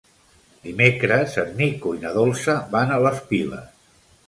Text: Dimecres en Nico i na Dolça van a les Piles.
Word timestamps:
Dimecres 0.63 1.35
en 1.43 1.51
Nico 1.59 1.93
i 1.99 2.03
na 2.07 2.15
Dolça 2.17 2.57
van 2.75 2.95
a 2.95 3.01
les 3.07 3.23
Piles. 3.31 3.89